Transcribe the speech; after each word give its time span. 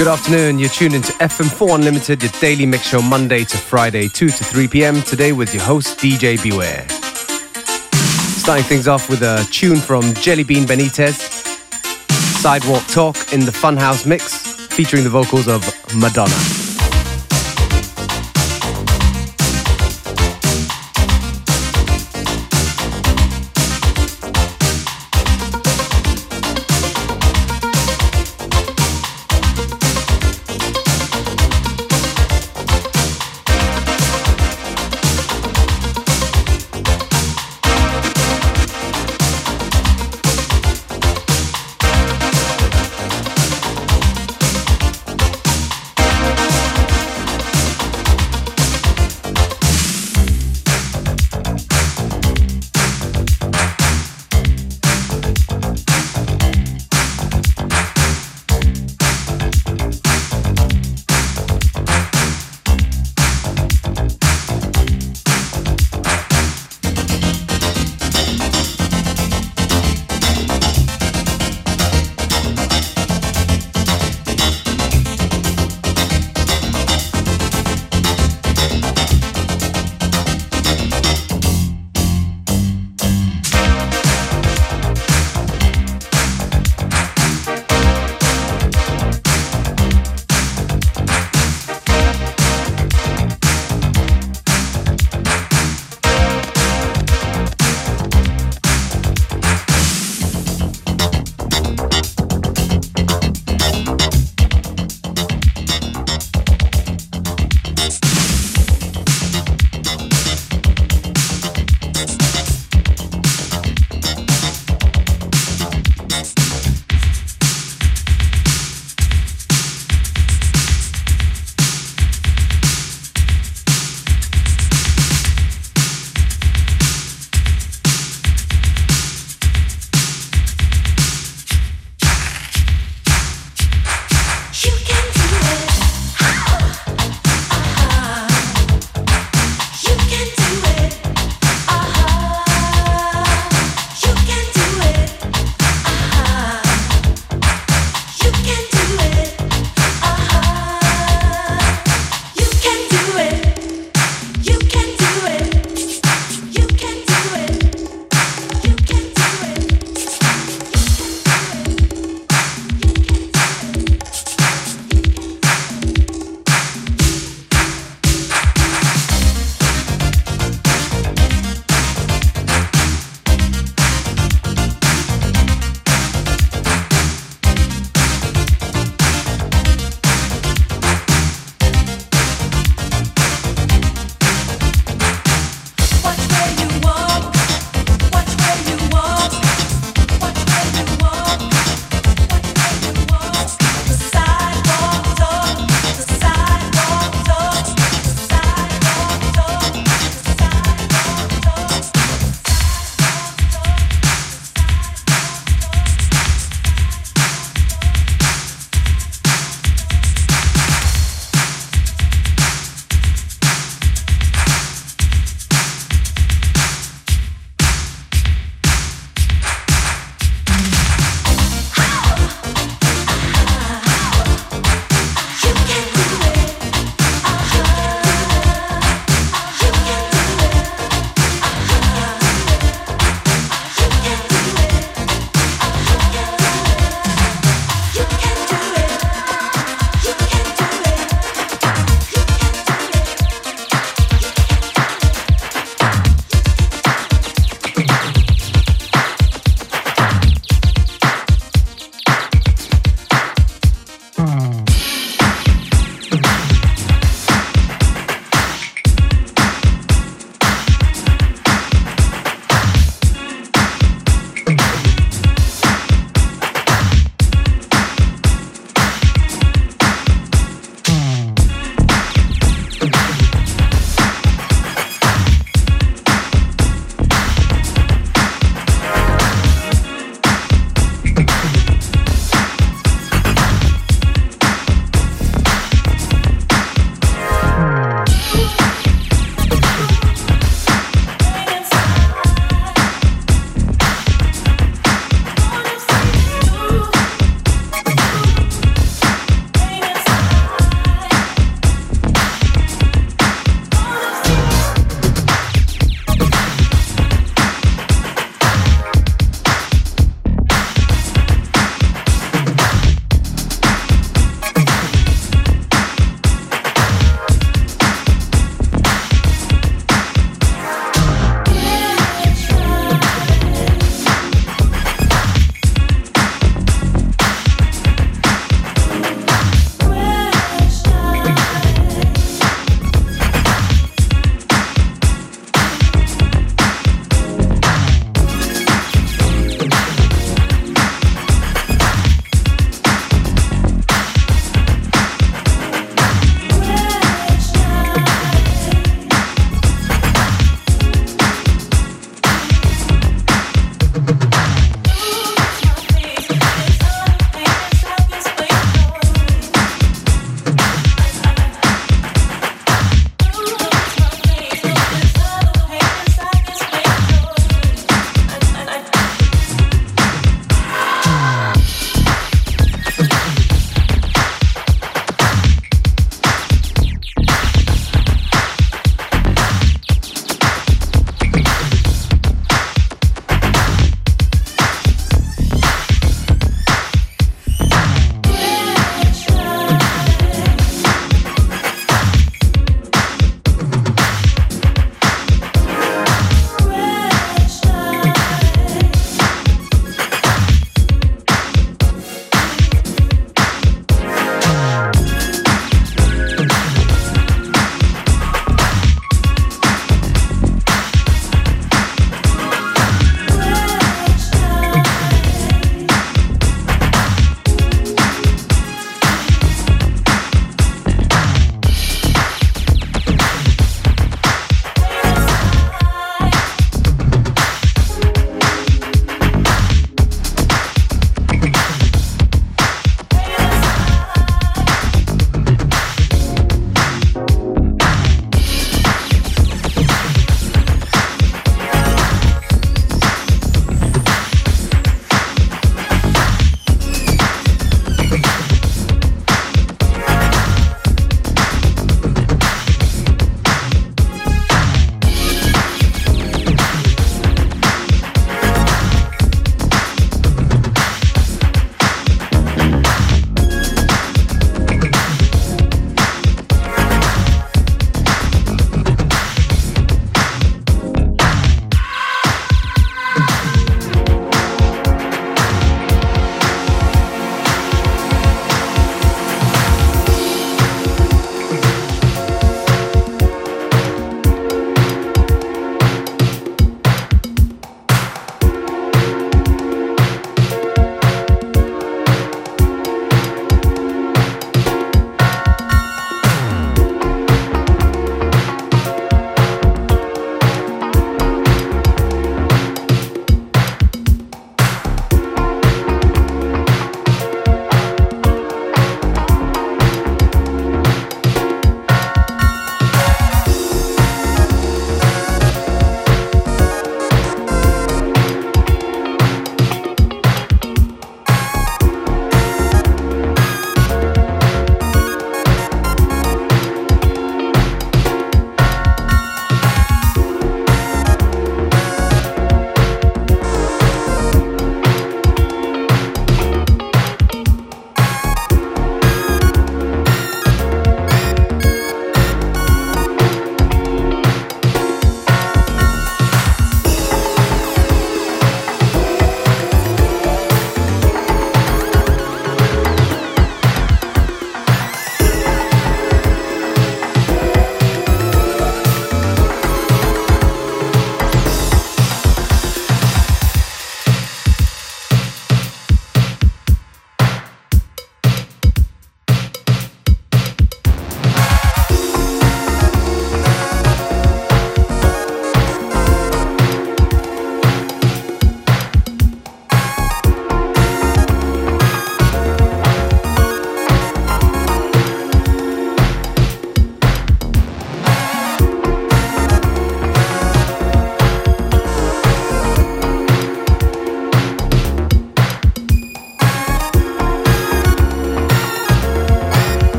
Good 0.00 0.08
afternoon. 0.08 0.58
You're 0.58 0.70
tuned 0.70 0.94
into 0.94 1.12
FM4 1.18 1.74
Unlimited, 1.74 2.22
your 2.22 2.32
daily 2.40 2.64
mix 2.64 2.86
show 2.86 3.02
Monday 3.02 3.44
to 3.44 3.58
Friday, 3.58 4.08
2 4.08 4.30
to 4.30 4.44
3 4.44 4.66
p.m. 4.66 5.02
Today 5.02 5.32
with 5.32 5.52
your 5.52 5.62
host, 5.62 5.98
DJ 5.98 6.42
Beware. 6.42 6.88
Starting 8.38 8.64
things 8.64 8.88
off 8.88 9.10
with 9.10 9.20
a 9.20 9.46
tune 9.50 9.76
from 9.76 10.04
Jellybean 10.14 10.64
Benitez, 10.64 11.20
Sidewalk 12.40 12.82
Talk 12.86 13.34
in 13.34 13.40
the 13.40 13.52
Funhouse 13.52 14.06
mix, 14.06 14.56
featuring 14.74 15.04
the 15.04 15.10
vocals 15.10 15.48
of 15.48 15.62
Madonna. 15.94 16.69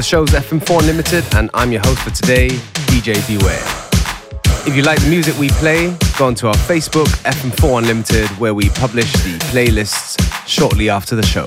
The 0.00 0.16
name 0.16 0.22
of 0.22 0.30
the 0.30 0.32
show 0.32 0.38
is 0.38 0.60
FM4 0.60 0.80
Unlimited, 0.80 1.24
and 1.34 1.50
I'm 1.52 1.72
your 1.72 1.82
host 1.84 1.98
for 2.00 2.08
today, 2.08 2.48
DJ 2.88 3.20
Beware. 3.28 3.62
If 4.66 4.74
you 4.74 4.82
like 4.82 4.98
the 5.02 5.10
music 5.10 5.38
we 5.38 5.50
play, 5.50 5.94
go 6.16 6.26
onto 6.26 6.46
our 6.46 6.54
Facebook, 6.54 7.08
FM4 7.24 7.82
Unlimited, 7.82 8.30
where 8.38 8.54
we 8.54 8.70
publish 8.70 9.12
the 9.12 9.36
playlists 9.52 10.16
shortly 10.46 10.88
after 10.88 11.16
the 11.16 11.22
show. 11.22 11.46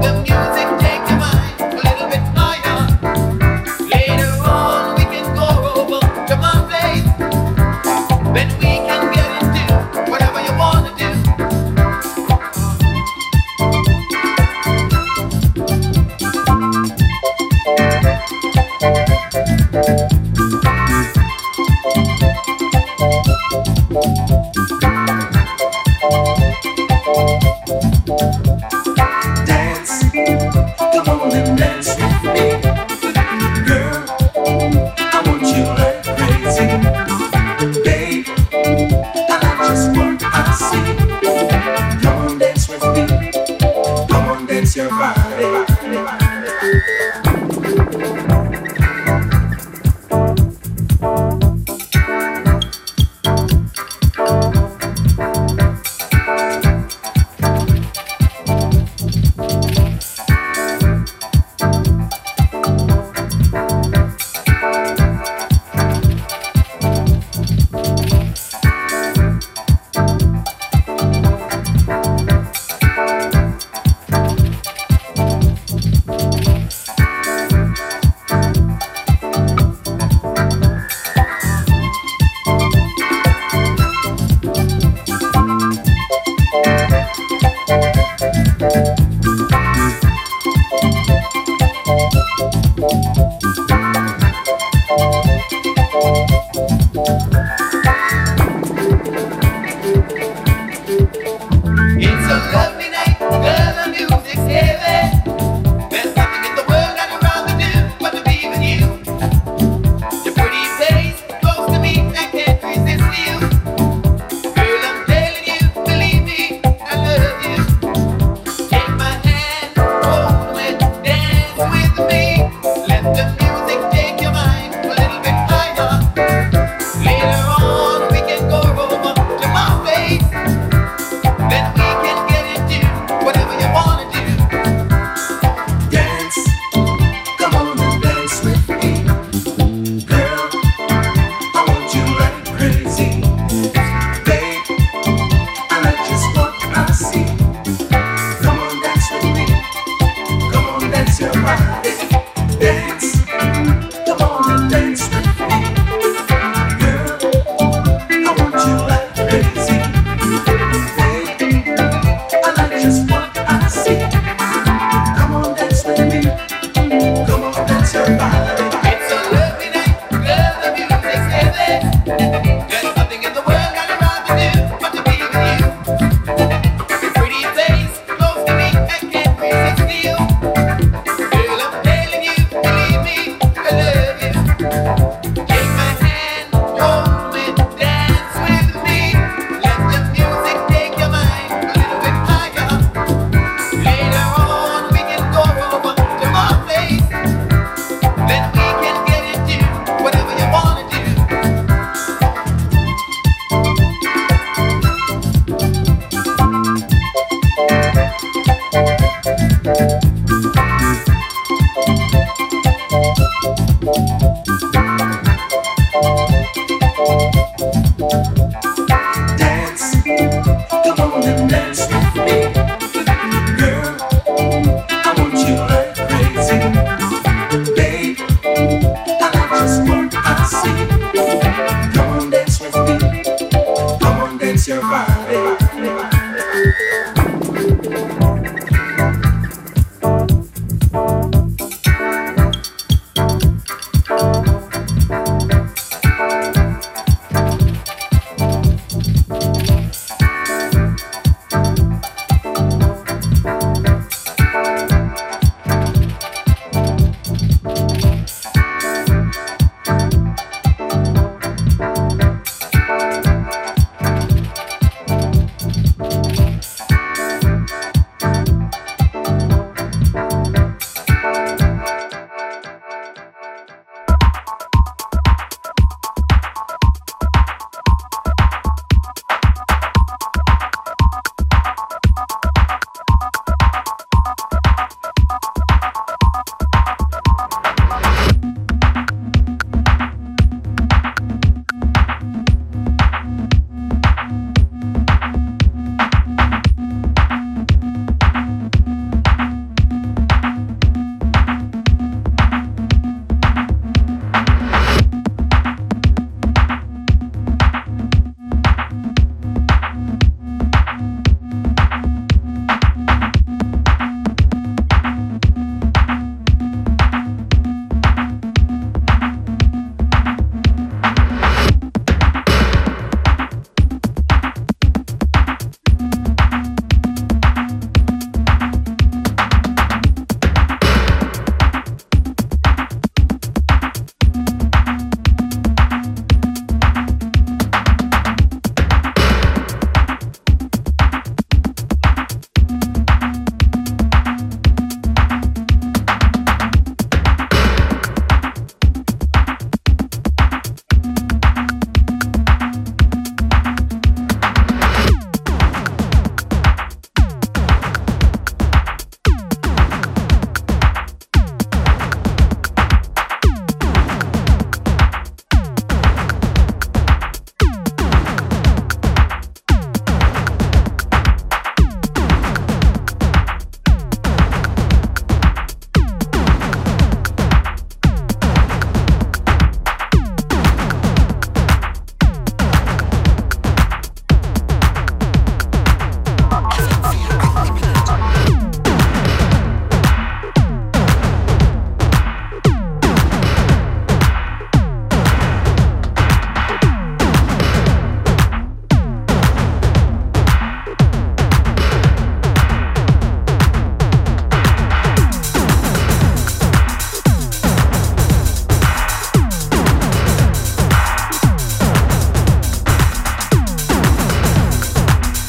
the 0.00 0.12
music. 0.22 0.51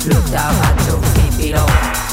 looked 0.08 0.34
up 0.34 0.54
at 0.54 0.86
keep 0.86 1.32
feet 1.32 1.51
below. 1.51 2.12